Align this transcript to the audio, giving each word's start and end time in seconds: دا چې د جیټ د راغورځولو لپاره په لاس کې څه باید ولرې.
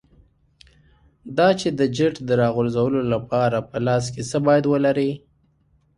دا 1.37 1.47
چې 1.59 1.67
د 1.79 1.81
جیټ 1.95 2.15
د 2.27 2.29
راغورځولو 2.41 2.99
لپاره 3.13 3.57
په 3.69 3.77
لاس 3.85 4.05
کې 4.13 4.21
څه 4.29 4.37
باید 4.45 4.63
ولرې. 4.67 5.11